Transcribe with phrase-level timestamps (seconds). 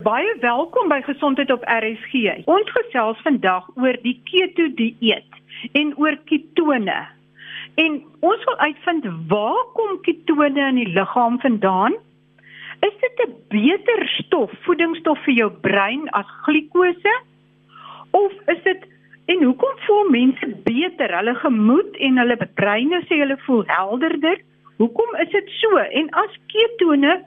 [0.00, 2.46] Baie welkom by Gesondheid op RSG.
[2.48, 5.34] Ons gesels vandag oor die keto dieet
[5.76, 6.94] en oor ketone.
[7.82, 11.98] En ons wil uitvind waar kom ketone in die liggaam vandaan?
[12.80, 17.14] Is dit 'n beter stof, voedingsstof vir jou brein as glikose?
[18.10, 18.88] Of is dit
[19.26, 21.16] en hoekom voel mense beter?
[21.16, 24.40] Hulle gemoed en hulle breine sê hulle voel helderder.
[24.76, 25.76] Hoekom is dit so?
[25.76, 27.20] En as ketone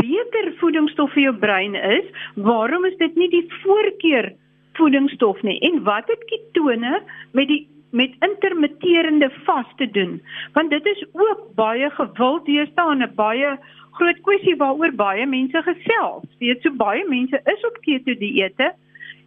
[0.00, 4.32] beter voedingsstof vir jou brein is, waarom is dit nie die voorkeur
[4.78, 5.58] voedingsstof nie?
[5.68, 7.00] En wat het ketone
[7.32, 7.64] met die
[7.96, 10.18] met intermitterende vas te doen?
[10.52, 13.54] Want dit is ook baie gewild deesdae en baie
[13.96, 16.26] groot kwessie waaroor baie mense gesels.
[16.42, 18.74] Weet so baie mense is op keto dieete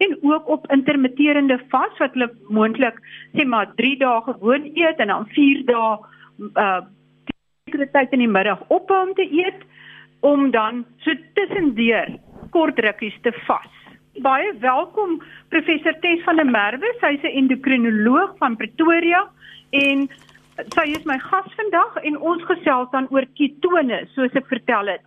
[0.00, 3.00] en ook op intermitterende vas wat hulle moontlik
[3.36, 5.90] sê maar 3 dae gewoon eet en dan 4 dae
[6.64, 6.80] uh
[7.68, 9.66] sekere tyd in die middag ophou om te eet
[10.20, 12.18] om dan so tussendeur
[12.50, 13.70] kort rukkies te vas.
[14.20, 19.28] Baie welkom professor Tess van der Merwe, sy's 'n endokrinoloog van Pretoria
[19.70, 20.08] en
[20.74, 25.04] sy is my gas vandag en ons gesels dan oor ketone soos ek vertel het.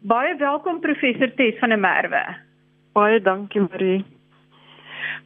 [0.00, 2.24] Baie welkom professor Tess van der Merwe.
[2.92, 4.04] Baie dankie Marie.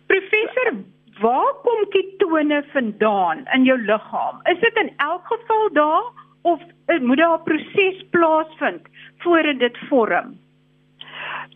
[0.06, 0.72] Professor,
[1.20, 4.40] waar kom ketone vandaan in jou liggaam?
[4.44, 6.05] Is dit in elk geval daar
[6.42, 6.61] of
[7.00, 8.83] moet daar 'n proses plaasvind
[9.19, 10.39] voordat dit vorm?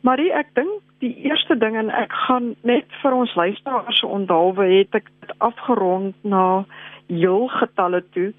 [0.03, 4.95] Marie, ek dink die eerste ding en ek gaan net vir ons luisteraars onthaalwe het
[4.95, 6.65] ek dit afgerond na
[7.07, 8.33] heel getalle toe.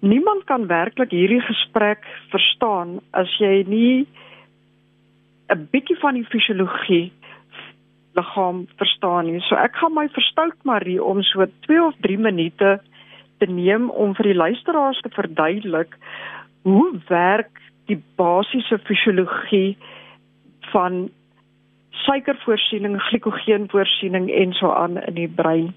[0.00, 4.06] Niemand kan werklik hierdie gesprek verstaan as jy nie
[5.50, 7.12] 'n bietjie van die fisiologie
[8.14, 9.40] liggaam verstaan nie.
[9.48, 12.80] So ek gaan my verstout Marie om so 2 of 3 minute
[13.44, 15.96] te neem om vir die luisteraars te verduidelik
[16.64, 19.76] hoe werk die basiese fisiologie
[20.72, 21.08] van
[22.04, 25.72] suikervoorsiening, glikogeenvoorsiening en so aan in die brein.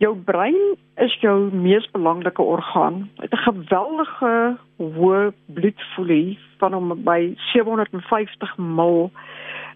[0.00, 0.58] Jou brein
[0.96, 3.08] is jou mees belangrike orgaan.
[3.20, 9.10] Dit het 'n geweldige hoë bloedvloei van om by 750 ml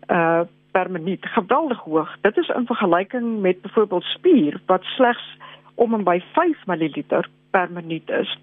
[0.09, 0.45] uh
[0.75, 1.27] per minuut.
[1.27, 2.17] Geweldig hoog.
[2.21, 5.37] Dit is in vergelyking met byvoorbeeld spier wat slegs
[5.75, 7.03] om en by 5 ml
[7.51, 8.39] per minuut is.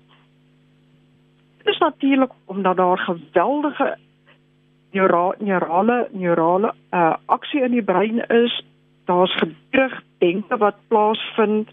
[1.58, 3.98] Dit is natuurlik omdat daar geweldige
[4.92, 8.64] neura neurale neurale uh, aksie in die brein is.
[9.06, 11.70] Daar's gedrag denke wat plaasvind.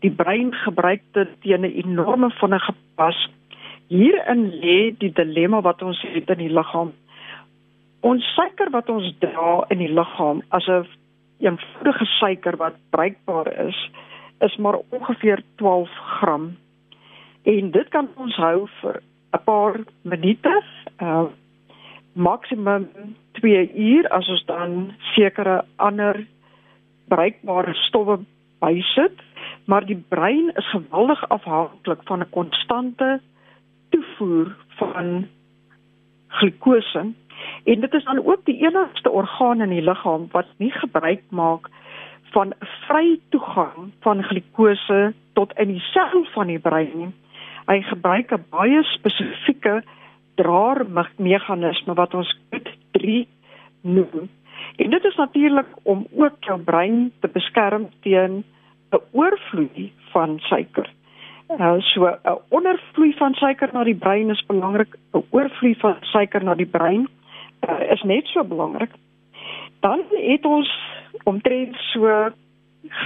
[0.00, 3.28] Die brein gebruik dit teen 'n enorme vinnige pas.
[3.88, 6.92] Hierin lê die dilemma wat ons het in die liggaam.
[8.00, 10.86] Ons suiker wat ons dra in die liggaam as 'n
[11.38, 13.90] eenvoudige suiker wat bruikbaar is,
[14.38, 16.56] is maar ongeveer 12 gram.
[17.42, 20.62] En dit kan ons hou vir 'n paar minute,
[21.00, 21.26] uh
[22.12, 22.88] maksimum
[23.32, 26.26] 2 uur as ons dan sekere ander
[27.08, 28.18] bruikbare stowwe
[28.58, 29.22] bysit,
[29.64, 33.20] maar die brein is geweldig afhanklik van 'n konstante
[33.90, 35.28] toevoer van
[36.28, 37.12] glikose.
[37.64, 41.68] En dit is dan ook die enigste orgaan in die liggaam wat nie gebruik maak
[42.32, 42.52] van
[42.86, 47.14] vry toegang van glikose tot in die sel van die brein.
[47.68, 49.82] Hy gebruik 'n baie spesifieke
[50.34, 53.26] draermeganisme wat ons GUT3
[53.82, 54.28] noem.
[54.76, 58.44] En dit is natuurlik om ook jou brein te beskerm teen
[58.90, 60.88] 'n oorvloei van suiker.
[61.48, 66.44] Uh, so 'n ondervloei van suiker na die brein is belangrik, 'n oorvloei van suiker
[66.44, 67.08] na die brein
[67.68, 68.90] uh, is net so belangrik.
[69.80, 70.70] Dan het ons
[71.28, 72.30] omtrent so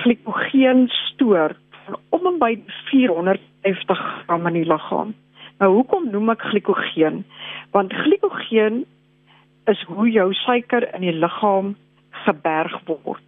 [0.03, 2.53] glikogeen stoor van om en by
[2.91, 5.15] 450 gram in die liggaam.
[5.59, 7.23] Nou hoekom noem ek glikogeen?
[7.75, 8.85] Want glikogeen
[9.71, 11.75] is hoe jou suiker in die liggaam
[12.25, 13.25] geberg word.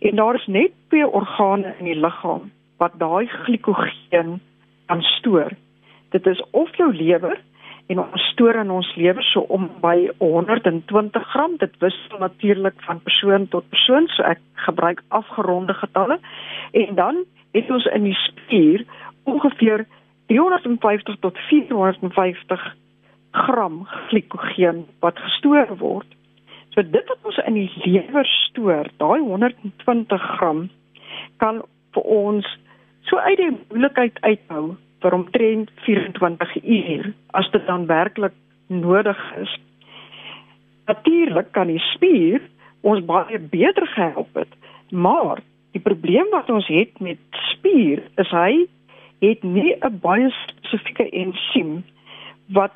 [0.00, 4.38] En daar is net twee organe in die liggaam wat daai glikogeen
[4.86, 5.52] kan stoor.
[6.14, 7.40] Dit is of jou lewer
[7.88, 13.00] en ons stoor in ons lewe so om by 120 gram dit wissel natuurlik van
[13.04, 16.18] persoon tot persoon so ek gebruik afgeronde getalle.
[16.76, 17.22] En dan
[17.56, 18.84] het ons in die spier
[19.24, 19.86] ongeveer
[20.28, 22.66] 350 tot 450
[23.30, 26.08] gram glikogeen wat gestoor word.
[26.76, 30.68] So dit wat ons in die lewer stoor daai 120 gram
[31.40, 31.62] kan
[31.96, 32.52] vir ons
[33.08, 38.34] so uit die moeilikheid uithou vir omtrent 24 uur as dit dan werklik
[38.66, 39.52] nodig is.
[40.86, 42.42] Natuurlik kan die spier
[42.80, 44.50] ons baie beter help het,
[44.90, 45.42] maar
[45.76, 47.20] die probleem wat ons het met
[47.52, 48.66] spier is hy
[49.20, 51.84] het nie 'n baie spesifieke ensiem
[52.46, 52.74] wat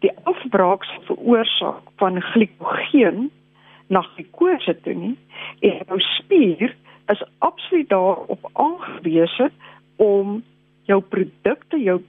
[0.00, 3.30] die afbraak veroorsaak van glikogeen
[3.86, 5.16] na glikose toe nie
[5.60, 6.74] en jou spier
[7.06, 9.50] is absoluut daarop aangewese
[9.96, 10.42] om
[10.90, 12.00] jou produkte, jou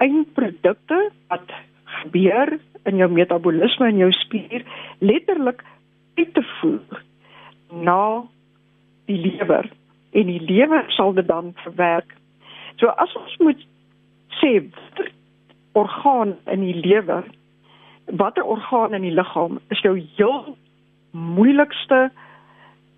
[0.00, 1.52] eindprodukte wat
[2.00, 2.56] gebeur
[2.88, 4.64] in jou metabolisme en jou spier
[5.04, 5.62] letterlik
[6.18, 7.02] uit te voer
[7.70, 8.24] na
[9.10, 9.68] die lewer
[10.16, 12.16] en die lewer sal dit dan verwerk.
[12.80, 13.60] So as ons moet
[14.40, 14.56] sê
[15.78, 17.28] orgaan in die lewer,
[18.18, 20.56] watter orgaan in die liggaam is jou heel
[21.14, 22.08] moeilikste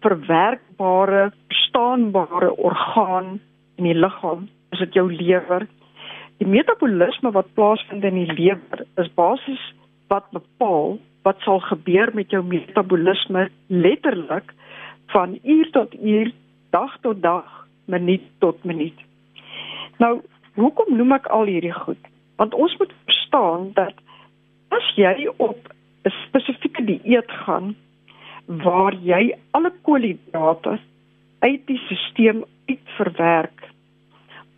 [0.02, 3.38] verwerkbare, verstaanbare orgaan
[3.76, 4.48] in die liggaam?
[4.72, 5.66] Is dit jou lewer?
[6.40, 9.62] Die metabolisme wat plaasvind in die lewer is basies
[10.12, 14.50] wat bepaal wat sal gebeur met jou metabolisme letterlik
[15.12, 16.32] van uur tot uur,
[16.70, 18.96] dag tot dag, minuut tot minuut.
[20.02, 20.20] Nou,
[20.56, 22.00] hoekom noem ek al hierdie goed?
[22.40, 23.94] Want ons moet verstaan dat
[24.74, 25.68] as jy op
[26.04, 27.74] 'n spesifieke dieet gaan
[28.46, 30.78] waar jy alle koolhidrate
[31.38, 33.61] uit die stelsel uitverwerk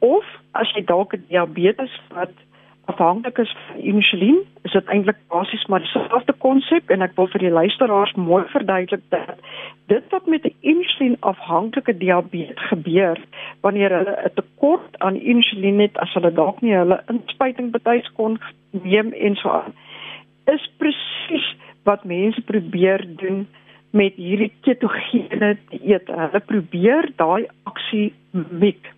[0.05, 0.25] of
[0.61, 2.33] as jy dalk diabetes wat
[2.93, 7.47] afhanklik is van insulien, is dit eintlik basies maar dieselfde konsep en ek wil vir
[7.47, 9.41] die luisteraars mooi verduidelik dat
[9.93, 13.19] dit wat met 'n insulien afhanklike diabetes gebeur
[13.65, 18.39] wanneer hulle 'n tekort aan insulien het as hulle dalk nie hulle inspuiting betuis kon
[18.71, 19.75] neem en so aan
[20.53, 21.47] is presies
[21.85, 23.47] wat mense probeer doen
[23.95, 26.09] met hierdie ketogene dieet.
[26.11, 28.91] Hulle probeer daai aksie mik.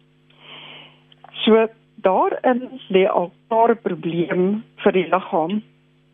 [1.44, 1.68] So
[2.02, 5.62] daarin lê al 'n probleem vir die liggaam.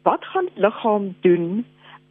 [0.02, 1.64] Wat gaan die liggaam doen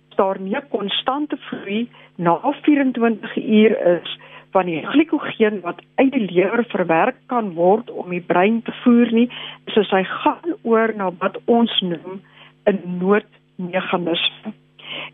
[0.09, 4.19] as daar nie 'n konstante vloei na 24 uur is
[4.51, 9.11] van die glikogeen wat uit die lewer verwerk kan word om die brein te voer
[9.11, 9.29] nie,
[9.65, 12.21] soos hy gaan oor na wat ons noem
[12.65, 14.53] 'n noodmeganisme.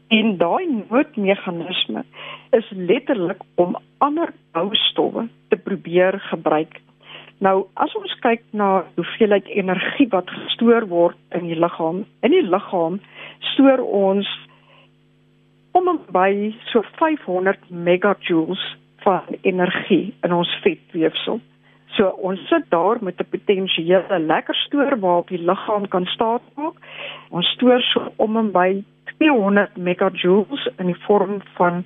[0.07, 2.03] En daai noodmeganisme
[2.49, 6.81] is letterlik om ander boustowwe te probeer gebruik
[7.45, 12.45] Nou as ons kyk na hoeveelheid energie wat gestoor word in die liggaam, in die
[12.45, 12.97] liggaam
[13.53, 14.29] stoor ons
[15.77, 16.31] om en by
[16.71, 18.63] so 500 megajoules
[19.05, 21.37] van energie in ons vetweefsel.
[21.95, 26.75] So ons sit daar met 'n potensiële lekker stoor waarop die liggaam kan staat maak.
[27.29, 28.83] Ons stoor so om en by
[29.17, 31.83] 200 megajoules in die vorm van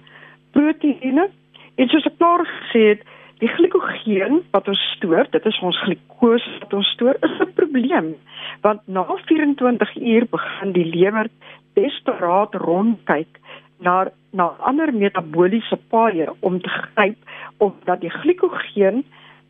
[0.51, 1.29] proteïene.
[1.75, 3.01] En soos ek klaar gesê het,
[3.41, 8.13] Die glikogeen wat ons stoor, dit is ons glikose wat ons stoor, is 'n probleem.
[8.61, 11.27] Want na 24 uur begin die lewer
[11.73, 13.39] desperaat rondkyk
[13.79, 17.17] na na ander metabooliese paaie om te gryp
[17.57, 19.03] omdat die glikogeen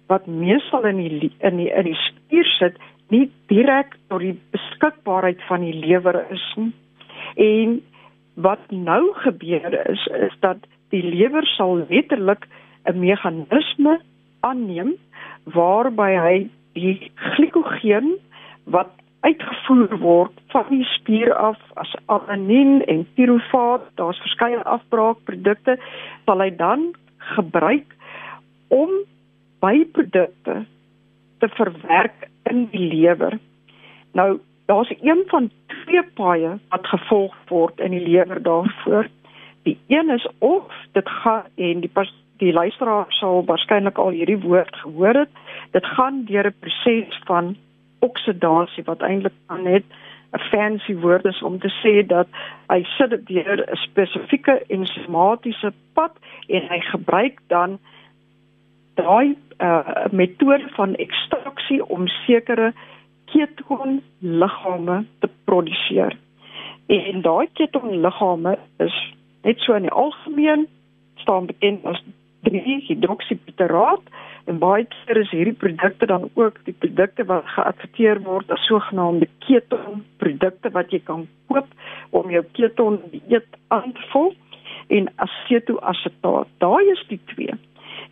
[0.07, 2.79] wat meestal in die in die in die spier sit,
[3.09, 6.71] nie direk tot die beskikbaarheid van die lewer is nie.
[7.35, 7.81] En
[8.35, 10.57] wat nou gebeur is is dat
[10.89, 12.47] die lewer sal letterlik
[12.85, 13.99] 'n meganisme
[14.39, 14.95] aanneem
[15.43, 18.17] waarby hy die glikogeen
[18.63, 18.89] wat
[19.21, 25.77] uitgevoer word van die spier af as alanin en piruvaat, daar's verskeie afbraakprodukte,
[26.25, 26.91] sal hy dan
[27.35, 27.93] gebruik
[28.73, 28.89] om
[29.61, 30.63] byprodukte
[31.41, 33.37] te verwerk in die lewer.
[34.17, 39.09] Nou, daar's een van twee paaie wat gevolg word in die lewer daarvoor.
[39.63, 41.91] Die een is of dit gaan en die
[42.41, 45.33] die luisteraar sal waarskynlik al hierdie woord gehoor het.
[45.71, 47.55] Dit gaan deur 'n proses van
[47.99, 49.85] oksidasie wat eintlik net
[50.33, 52.27] 'n fancy woord is om te sê dat
[52.67, 56.13] hy sit deur 'n spesifieke ensimatiese pad
[56.47, 57.79] en hy gebruik dan
[58.95, 62.73] daai uh, metode van ekstraksie om sekere
[63.25, 66.17] ketoon liggame te produseer.
[66.87, 68.95] En daai ketoon liggame is
[69.43, 70.67] net so in die algemeen
[71.15, 72.03] staan bekend as
[72.47, 74.03] 3-hidroksieputeraat
[74.49, 79.27] en baie keer is hierdie produkte dan ook die produkte wat geadverteer word as sogenaamde
[79.45, 81.67] keton produkte wat jy kan koop
[82.09, 84.33] om jou keton dieet aan te vul
[84.91, 86.49] en acetoasetaat.
[86.59, 87.53] Daai is die twee.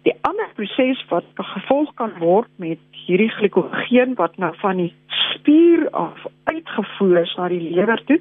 [0.08, 4.94] Die ander proses wat gevolg kan word met hierdie glikogeen wat nou van die
[5.34, 8.20] spier af uitgevoer is na die lewer toe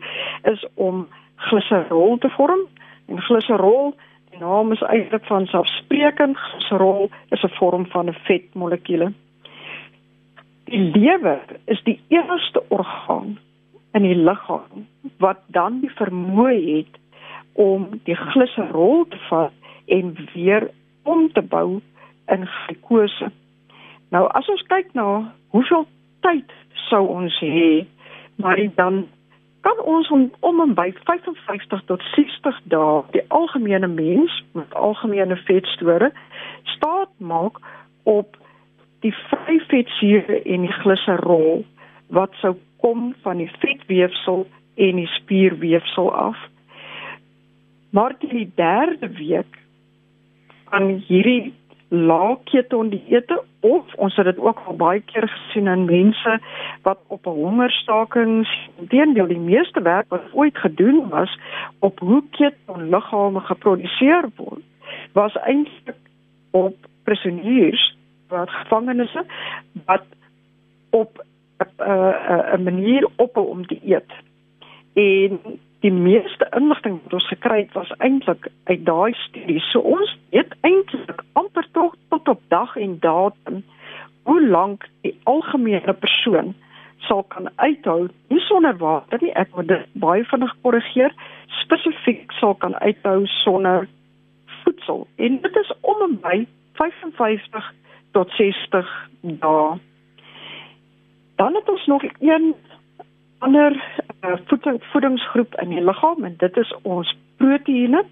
[0.50, 1.07] is om
[1.49, 2.67] gliserol te vorm
[3.07, 3.95] en gliserol
[4.40, 9.12] naam is eintlik van selfsprekend, gliserol is 'n vorm van 'n vetmolekuule.
[10.64, 13.38] Die lewer is die enigste orgaan
[13.92, 14.87] in die liggaam
[15.18, 16.95] wat dan die vermoë het
[17.52, 19.52] om die gliserol te vat
[19.87, 20.71] en weer
[21.02, 21.80] om te bou
[22.26, 23.30] in glikose.
[24.09, 25.87] Nou as ons kyk na hoeveel
[26.21, 26.52] tyd
[26.88, 27.87] sou ons hê,
[28.37, 29.07] maar dan
[29.69, 35.37] kan ons om, om en by 55 tot 60 dae die algemene mens met algemene
[35.49, 36.13] vetstore
[36.75, 37.61] staat maak
[38.09, 38.37] op
[39.05, 41.65] die vryvetsure en die gliserol
[42.17, 44.47] wat sou kom van die vetweefsel
[44.79, 46.39] en die spierweefsel af.
[47.91, 49.59] Maar die derde week
[50.71, 51.53] van hierdie
[51.88, 56.38] lae keton dieete of ons het dit ook al baie keer gesien in mense
[56.83, 61.38] wat op 'n hongerstakings teendeel die meeste werk wat ooit gedoen was
[61.78, 64.64] op hoe keton liggame geproduseer word
[65.12, 65.97] was eintlik
[66.50, 67.97] op prisoniers
[68.28, 69.16] wat gevangenes
[69.85, 70.04] wat
[70.90, 71.25] op
[71.59, 74.12] 'n uh, uh, manier op om te eet.
[74.95, 75.40] En
[75.80, 79.61] die meeste inligting wat ons gekry het was eintlik uit daai studie.
[79.70, 83.62] So ons weet eintlik amper tot tot op dag en datum
[84.28, 86.54] hoe lank die algemene persoon
[87.06, 89.32] sal kan uithou nie sonder water nie.
[89.38, 91.14] Ek moet dit baie vinnig korrigeer.
[91.62, 93.87] Spesifiek sal kan uithou sonder
[94.64, 95.06] voedsel.
[95.16, 96.42] En dit is om en by
[96.80, 97.73] 55
[98.12, 98.90] tot 60
[99.23, 99.78] dae.
[101.38, 102.54] Dan het ons nog een
[103.38, 103.78] ander
[104.21, 108.05] voeding, voedingsgroep in die liggaam en dit is ons proteïene.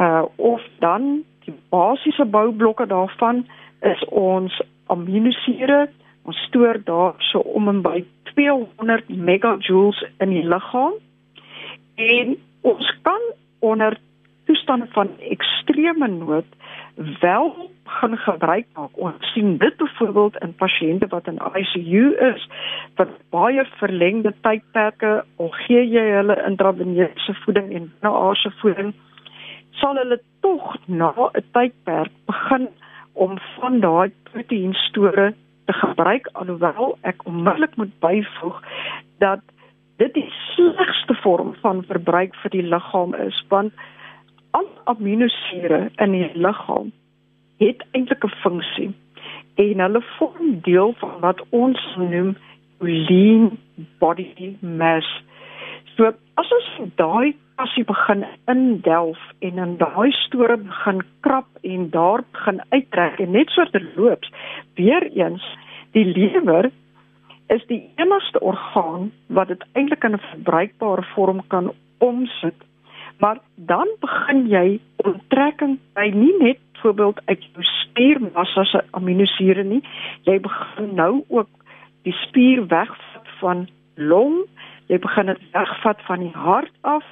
[0.00, 3.46] Uh of dan die basiese boublokke daarvan
[3.80, 5.88] is ons aminosure.
[6.24, 8.04] Ons stoor daar so om en by
[8.34, 10.96] 200 megajoules in die liggaam.
[11.94, 13.20] En ons kan
[13.58, 13.98] onder
[14.44, 16.46] toestande van ekstreme nood
[17.20, 18.96] wel gaan gebruik maak.
[18.96, 22.48] Ons sien dit byvoorbeeld in pasiënte wat in ICU is
[22.94, 28.94] wat baie verlengde tydperke al gee jy hulle intraveneuse voeding en binneaardse voeding
[29.70, 32.68] sal hulle tog na 'n tydperk begin
[33.12, 35.34] om van daai proteïenstore
[35.66, 38.62] te gebruik alhoewel ek onmiddellik moet byvoeg
[39.18, 39.40] dat
[39.96, 43.72] dit die slegste vorm van verbruik vir die liggaam is want
[44.58, 46.92] al aminosure in die liggaam
[47.62, 48.90] het eintlik 'n funksie
[49.54, 52.36] en hulle vorm deel van wat ons noem
[52.78, 53.58] lean
[53.98, 55.08] body mass.
[55.96, 62.24] So as ons daai passie begin indelf en in daai store begin krap en daar
[62.32, 64.32] begin uittrek en net so terloops
[64.74, 65.44] weer eens
[65.92, 66.70] die lewer
[67.54, 72.58] is die enigste orgaan wat dit eintlik in 'n verbruikbare vorm kan omsit
[73.18, 79.82] maar dan begin jy onttrekking by nie net byvoorbeeld uit jou spiermassa se aminosure nie
[80.22, 81.48] jy begin nou ook
[82.02, 84.42] die spier wegvat van long
[84.92, 87.04] jy begin dit wegvat van die hart af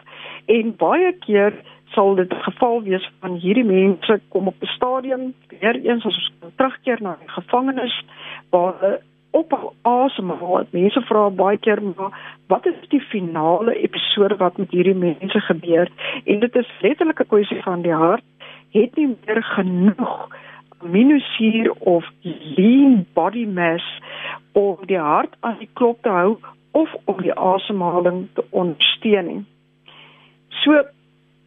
[0.47, 1.57] en baie keer
[1.95, 6.53] sal dit geval wees van hierdie mense kom op 'n stadium weer eens as ons
[6.57, 8.05] terugkeer na die gevangenis
[8.51, 8.99] waar
[9.33, 10.67] op asemhaal.
[10.71, 12.13] Mense vra baie keer maar
[12.53, 15.91] wat is die finale episode wat met hierdie mense gebeur?
[16.25, 18.25] En dit is letterlik 'n kwessie van die hart
[18.73, 20.29] het nie meer genoeg
[20.79, 22.05] aminosuur of
[22.57, 23.85] lean body mass
[24.53, 26.37] om die hart aan die klop te hou
[26.71, 29.47] of om die asemhaling te ondersteun.
[30.49, 30.83] So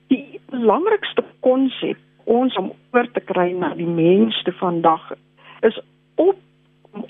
[0.08, 5.12] die belangrikste konsep ons om oor te kry na die mense vandag
[5.68, 5.78] is
[6.22, 6.38] op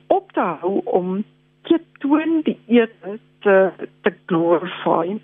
[0.08, 1.24] op te hou om
[1.62, 5.18] ketoon die ete te te glorify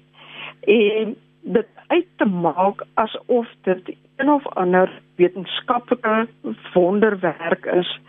[0.61, 6.27] en dit uit te maak asof dit een of ander wetenskaplike
[6.73, 7.99] wonderwerk is.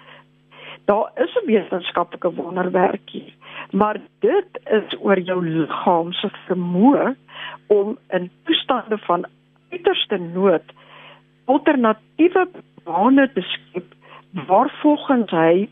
[0.85, 3.35] Daar is 'n wetenskaplike wonderwerk hier,
[3.71, 7.15] maar dit is oor jou liggaam se vermoë
[7.67, 9.27] om in toestande van
[9.71, 10.73] uiterste nood
[11.45, 12.49] alternatiewe
[12.85, 13.95] bane te skep
[14.47, 15.69] waar volgens hy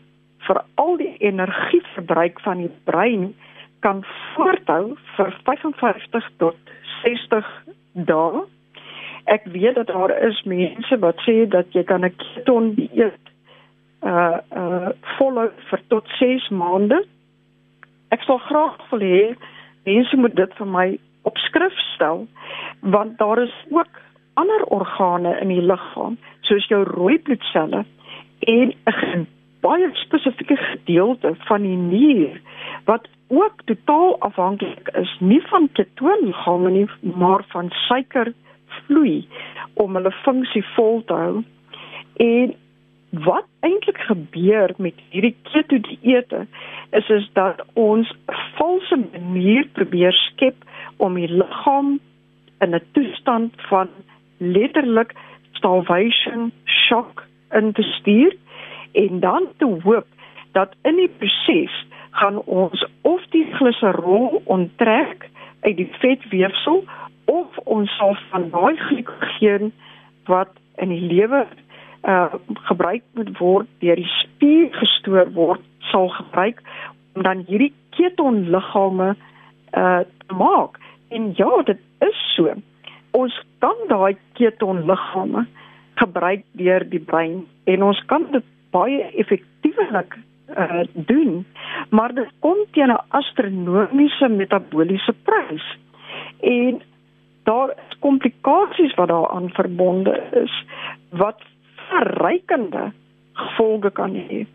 [0.51, 3.31] vir al die energieverbruik van die brein
[3.79, 4.03] kan
[4.35, 7.47] voorthou vir 55 tot 60
[8.09, 8.43] dae.
[9.31, 13.23] Ek weet dat daar is mense wat sê dat jy kan 'n keton dieet
[14.03, 16.99] uh uh volhou vir tot 6 maande.
[18.11, 19.35] Ek sal graag wil hê
[19.85, 20.87] mense moet dit vir my
[21.23, 22.27] op skrif stel
[22.79, 23.93] want daar is ook
[24.33, 27.85] ander organe in die liggaam soos jou rooi bloedselle
[28.39, 29.27] en 'n
[29.61, 32.41] baie spesifieke gedeelte van die nier
[32.85, 39.27] wat ook totaal afhanklik is nie van ketoongame nie maar van suikervloei
[39.73, 41.43] om hulle funksie vol te hou.
[42.19, 42.55] En
[43.25, 46.45] wat eintlik gebeur met hierdie keto dieete
[46.91, 48.11] is is dat ons
[48.57, 50.55] valse manier probeer skep
[50.97, 51.99] om die liggaam
[52.59, 53.89] in 'n toestand van
[54.37, 55.15] letterlik
[55.51, 58.35] starvation shock in te stuur
[58.91, 60.07] en dan te hoop
[60.51, 65.29] dat in die proses gaan ons of die gliserol onttrek
[65.61, 66.83] uit die vetweefsel
[67.25, 69.71] of ons sal van daai glikogeen
[70.27, 71.45] wat in die lewe
[72.07, 72.33] uh
[72.67, 76.61] gebruik moet word deur die spier gestoor word sal gebruik
[77.15, 79.13] om dan hierdie ketonliggame
[79.77, 80.79] uh te maak.
[81.09, 82.53] En ja, dit is so.
[83.11, 85.45] Ons kan daai ketonliggame
[85.99, 90.17] gebruik deur die brein en ons kan dit baie effektiewelik
[90.57, 91.45] uh doen,
[91.89, 95.77] maar dit kom teen 'n astronomiese metabooliese prys.
[96.39, 96.81] En
[97.43, 100.65] daar is komplikasies wat daaraan verbonde is
[101.09, 101.41] wat
[101.89, 102.91] verrykende
[103.33, 104.45] gevolge kan hê.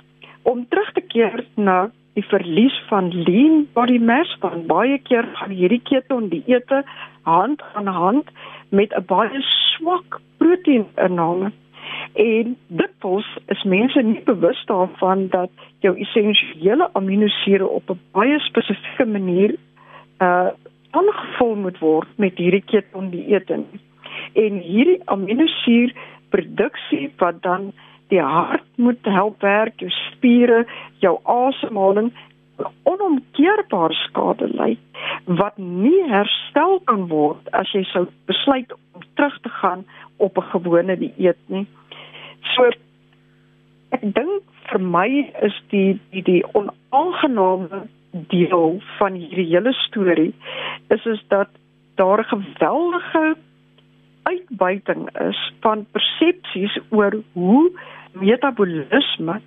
[0.42, 5.50] Om terug te keer na die verlies van lean body mass, want baie keer gaan
[5.50, 6.84] hierdie keton dieete
[7.22, 8.30] hand aan hand
[8.68, 11.52] met 'n baie swak proteïninname.
[12.14, 15.50] En dikwels is mense nie bewus daarvan dat
[15.84, 19.54] jou essensiële aminosure op 'n baie spesifieke manier
[20.20, 20.48] uh
[20.90, 23.64] aangevul moet word met hierdie keton dieete.
[24.32, 25.92] En hierdie aminosuur
[26.28, 27.72] produksie wat dan
[28.08, 30.66] die hart moet help werk, jou spiere,
[30.98, 32.12] jou asemhaling
[32.82, 34.76] onomkeerbaar skade ly
[35.40, 39.84] wat nie herstel kan word as jy sou besluit om terug te gaan
[40.16, 41.66] op 'n gewone dieet nie.
[42.54, 42.70] So
[43.90, 45.08] ek dink vir my
[45.42, 47.86] is die die die onaangename
[48.28, 50.34] deel van hierdie hele storie
[50.88, 51.48] is is dat
[51.94, 53.36] daar 'n geweldige
[54.22, 57.70] uitbuiting is van persepsies oor hoe
[58.12, 59.40] metabolisme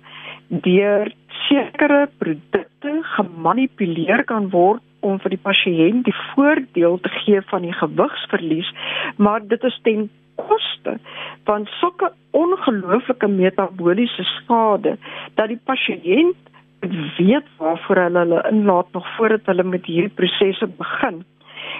[0.48, 1.12] deur
[1.48, 7.72] sekere produkte gemanipuleer kan word om vir die pasiënt die voordeel te gee van die
[7.72, 8.68] gewigsverlies,
[9.16, 10.08] maar dit is ten
[10.48, 10.98] koste
[11.44, 14.96] van sulke ongelooflike metabooliese skade
[15.34, 16.48] dat die pasiënt
[17.18, 21.24] weet waarvoor hulle hulle inlaat nog voordat hulle met hierdie prosesse begin.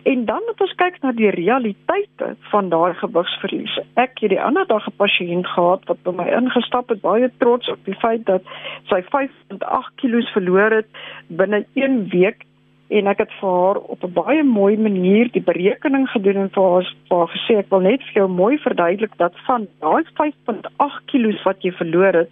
[0.03, 3.79] En dan moet ons kyk na die realiteite van daai gewigsverlies.
[4.01, 7.69] Ek het die ander dag 'n pasiënt gehad wat by my ingestap het, baie trots
[7.69, 8.43] op die feit dat
[8.89, 10.89] sy 5.8 kg verloor het
[11.29, 12.45] binne 1 week
[12.91, 16.71] en ek het vir haar op 'n baie mooi manier die berekening gedoen en vir
[16.73, 21.05] haar, vir haar gesê ek wil net vir jou mooi verduidelik dat van daai 5.8
[21.07, 22.31] kg wat jy verloor het,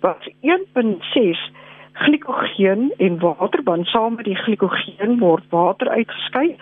[0.00, 1.38] was 1.6
[1.92, 6.56] glikogeen en waterband saam met die glikogeen word water uitgeskei.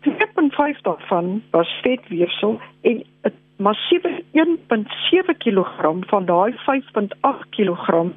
[0.00, 8.10] 2.5 daarvan was vetweefsel en 'n massiewe 1.7 kg van daai 5.8 kg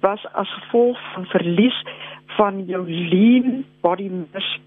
[0.00, 1.84] was as gevolg van verlies
[2.36, 4.60] van jou lean body mass.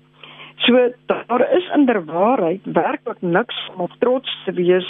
[0.65, 4.89] So daar is inderwaarheid werklik niks om trots te wees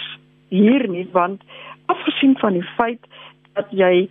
[0.50, 1.44] hier nie want
[1.86, 3.06] afgesien van die feit
[3.54, 4.10] dat jy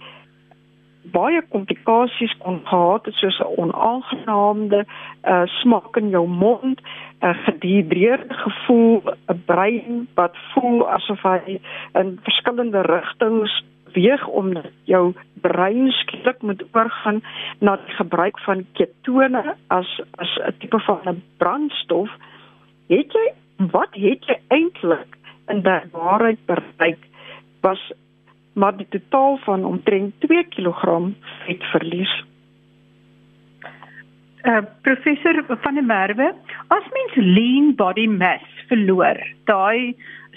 [1.13, 7.45] baie komplikasies kon gehad het soos 'n onaangenaamde uh, smaak in jou mond, 'n uh,
[7.45, 11.61] gedihidreerde gevoel, 'n brein wat voel asof hy
[11.95, 14.53] in verskillende rigtings beweeg om
[14.85, 17.23] jou brein skielik moet oorgaan
[17.61, 22.11] na die gebruik van ketone as as 'n tipe van 'n brandstof.
[22.89, 23.27] Het jy
[23.73, 25.17] wat het jy eintlik
[25.49, 27.03] in waarheid bereik?
[27.61, 27.93] Was
[28.59, 30.99] maar die totaal van omtrent 2 kg
[31.47, 32.25] vet verlies.
[34.43, 36.33] Uh, professor van der Merwe,
[36.69, 39.95] as mens lean body mass verloor, daai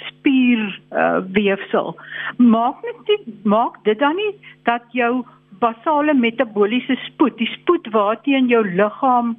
[0.07, 1.95] spier uh, weefsel,
[2.37, 4.33] maak dit maak dit dan nie
[4.63, 5.25] dat jou
[5.61, 9.35] basale metabooliese spoed, die spoed waarteen jou liggaam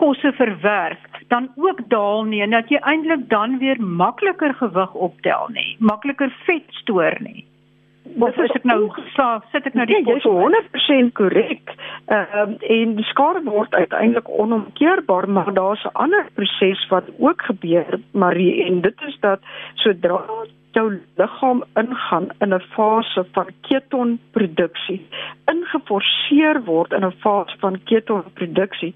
[0.00, 5.48] kosse verwerk, dan ook daal nie en dat jy eintlik dan weer makliker gewig optel
[5.56, 7.44] nie, makliker vet stoor nie.
[8.04, 11.72] Wat is ek nou sa sit ek nou die nee, 100% korrek.
[12.12, 17.42] Ehm uh, en die skade word uiteindelik onomkeerbaar, maar daar's 'n ander proses wat ook
[17.42, 19.40] gebeur, Marie, en dit is dat
[19.74, 20.20] sodra
[20.74, 25.00] jou liggaam ingaan in 'n fase van ketonproduksie,
[25.52, 28.94] ingeforseer word in 'n fase van ketonproduksie,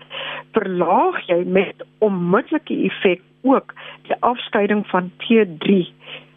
[0.52, 5.86] verlaag jy met onmiddellike effek ook die afskeiding van T3.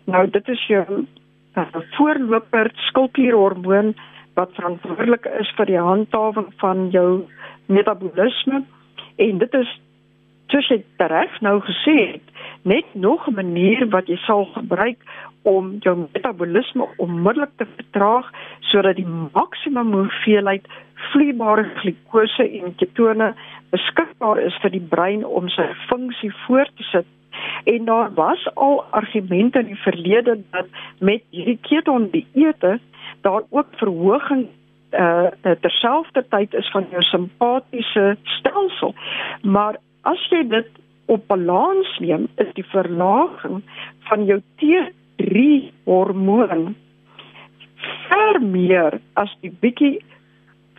[0.06, 1.06] Nou dit is jou
[1.56, 3.96] 'n voorloper skildklierhormoon
[4.34, 7.26] wat verantwoordelik is vir die handhawing van jou
[7.66, 8.64] metabolisme.
[9.16, 9.80] En dit is
[10.52, 12.28] soos jy reg nou gesê het
[12.64, 15.00] net nog 'n manier wat jy sal gebruik
[15.44, 20.68] om jou metabolisme onmiddellik te vertraag sodat die maksimum hoeveelheid
[21.12, 23.34] vloeibare glikose en ketone
[23.70, 27.08] beskikbaar is vir die brein om sy funksie voort te sit
[27.64, 30.66] En daar was al argumente in die verlede dat
[31.00, 32.80] met hierdie keton dieete
[33.22, 34.48] daar ook verhoging
[34.92, 35.28] uh
[35.60, 38.96] terselfdertyd is van jou simpatiese stelsel.
[39.42, 40.68] Maar as jy dit
[41.06, 43.62] op balans neem, is die verlaging
[44.00, 46.76] van jou T3 hormoon
[48.08, 50.00] ver meer as die bietjie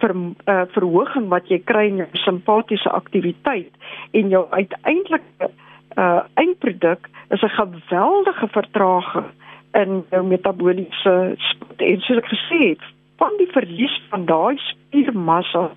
[0.01, 3.73] ver, uh, verhoging wat jy kry in jou simpatiese aktiwiteit
[4.18, 5.51] en jou uiteindelike
[5.96, 9.31] uh, eindproduk is 'n geweldige vertraging
[9.72, 12.85] in jou metabooliese spoed en soos ek gesê het
[13.16, 15.70] van die verlies van daai spiermassa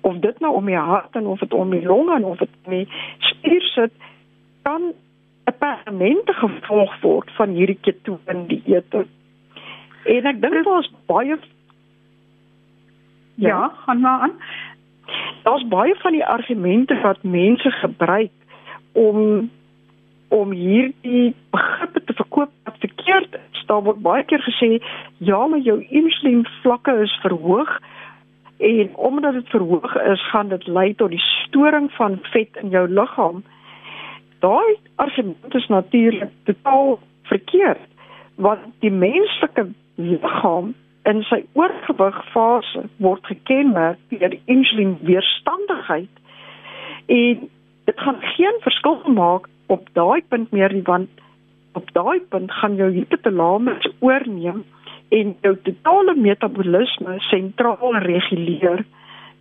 [0.00, 2.48] of dit nou om die hart en of dit om die longe en of dit
[2.64, 3.92] in die spier sit
[4.62, 4.92] kan
[5.46, 9.06] 'n permanente gevolg word van hierdie ketoon dieete.
[10.04, 11.38] En ek dink daar's baie
[13.36, 14.32] Ja, ja gaan maar aan.
[15.42, 18.30] Daar's baie van die argumente wat mense gebruik
[18.92, 19.50] om
[20.28, 23.64] om hierdie begrippe te verkoop wat verkeerd is.
[23.66, 24.78] Daar word baie keer gesê
[25.18, 27.78] ja, maar jou insulien vlakke is verhoog
[28.56, 32.88] en omdat dit verhoog is, gaan dit lei tot die storing van vet in jou
[32.88, 33.42] liggaam.
[34.40, 37.84] Daai argument is natuurlik totaal verkeerd
[38.36, 40.74] want die menslike liggaam
[41.08, 46.22] in sy oorgewig fase word gekenmerk deur insulienweerstandigheid
[47.06, 47.46] en
[47.86, 51.08] dit gaan geen verskil maak op daai punt meer nie want
[51.72, 54.64] op daai punt gaan jou hypotalamus oorneem
[55.08, 58.84] en jou totale metabolisme sentraal reguleer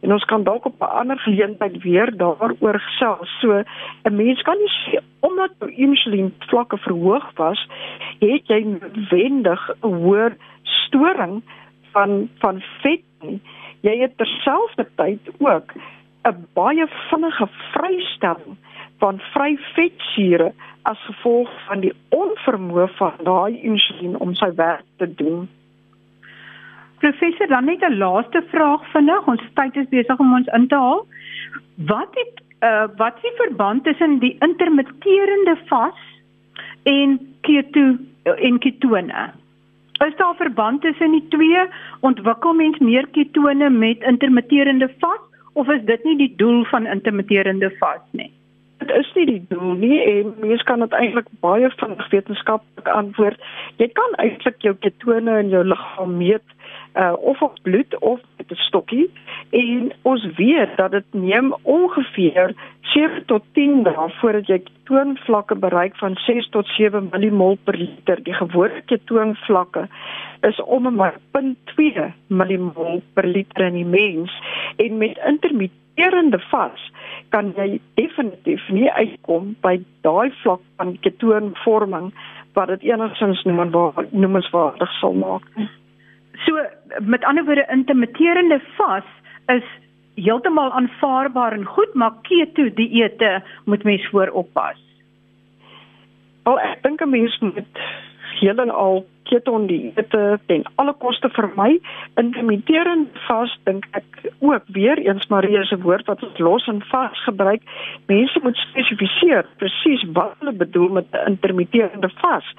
[0.05, 3.29] en ons kan dalk op 'n ander geleentheid weer daaroor gesels.
[3.41, 3.63] So
[4.03, 7.67] 'n mens kan nie sê omdat jou insulien vlakke verhoog was,
[8.19, 11.41] het jy noodwendig 'n hoër storing
[11.91, 13.41] van van vet nie.
[13.81, 15.73] Jy het terselfdertyd ook
[16.23, 18.57] 'n baie vinnige vrystelling
[19.05, 20.49] van vry vetsure
[20.89, 25.45] as gevolg van die onvermoë van daai insulien om sy werk te doen.
[27.03, 29.27] Professor, dan net 'n laaste vraag vinnig.
[29.27, 31.05] Ons tyd is besig om ons in te haal.
[31.91, 35.99] Wat het uh wat is die verband tussen die intermitterende vas
[36.83, 39.25] en keto en ketone?
[40.07, 41.67] Is daar verband tussen die twee?
[41.99, 45.21] Ontwikkel mens meer ketone met intermitterende vas
[45.53, 48.31] of is dit nie die doel van intermitterende vas nie?
[48.77, 53.39] Dit is nie die doel nie en mens kan dit eintlik baie vinnig wetenskaplik antwoord.
[53.77, 56.55] Jy kan eintlik jou ketone in jou liggaam meet
[56.95, 59.11] uh, of op bloed of met 'n stokkie
[59.49, 65.95] en ons weet dat dit neem ongeveer 7 tot 10 dae voordat jy ketoonvlakke bereik
[65.95, 68.23] van 6 tot 7 millimol per liter.
[68.23, 69.87] Die gewone ketoonvlakke
[70.41, 74.31] is om en by 0.2 millimol per liter in die mens
[74.75, 76.91] en met intermitterende vas
[77.35, 79.75] kan jy definitief nie uitkom by
[80.07, 82.13] daai vlak van ketoonvorming
[82.55, 85.43] wat dit enigstens noemenswaardig sal maak.
[86.45, 86.63] So
[87.03, 89.09] met ander woorde intermitterende vas
[89.51, 89.67] is
[90.15, 94.79] heeltemal aanvaarbaar en goed, maar keto dieete moet mens voor oppas.
[96.47, 97.83] Al ek dink 'n mens moet
[98.39, 101.79] heeltemal keton dieete ten alle koste vermy.
[102.21, 107.23] Intermitterend vas dink ek ook weer eens Marie se woord wat ons los en vas
[107.25, 107.61] gebruik.
[108.07, 112.53] Mense moet spesifiseer presies wat hulle bedoel met 'n intermitterende vas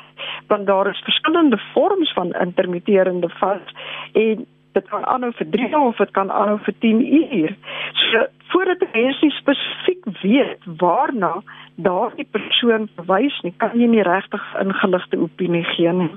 [0.47, 3.75] want daar is verskillende vorms van intermitterende vas
[4.13, 7.57] en dit kan aanhou vir 3 dae of dit kan aanhou vir 10 uur.
[7.93, 11.33] So voordat jy mens spesifiek weet waarna
[11.75, 16.13] daardie persoon verwys nie, kan jy nie regtig ingeligte opinie gee nie.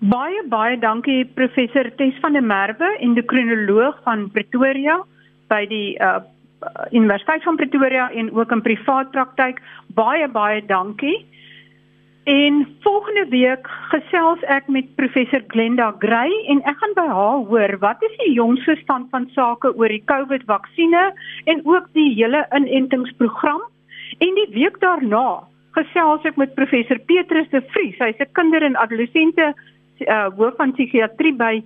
[0.00, 4.94] Baie baie dankie professor Tes van der Merwe, endokrinoloog van Pretoria
[5.52, 6.22] by die uh,
[6.88, 9.58] Universiteit van Pretoria en ook in privaat praktyk.
[9.92, 11.18] Baie baie dankie.
[12.24, 17.74] En volgende week gesels ek met professor Glenda Gray en ek gaan by haar hoor
[17.84, 23.60] wat is die jongste stand van sake oor die COVID-vaksines en ook die hele inentingsprogram.
[24.16, 25.42] En die week daarna
[25.76, 28.00] gesels ek met professor Petrus de Vries.
[28.00, 29.52] Hy's 'n kinder- en adolessente
[30.06, 31.60] uh, hoof van psigiatrie by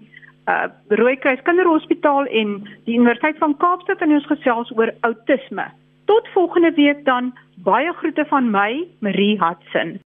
[0.48, 5.68] uh, Rooikruis Kinderhospitaal en die Universiteit van Kaapstad en ons gesels oor outisme.
[6.04, 7.32] Tot volgende week dan.
[7.64, 10.03] Baie groete van my, Marie Hudson.